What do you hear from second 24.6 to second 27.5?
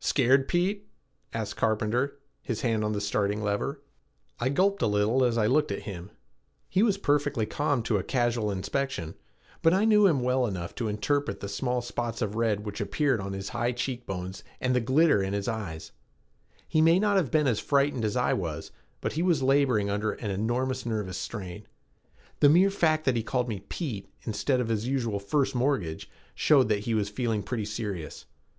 of his usual "First Mortgage" showed that he was feeling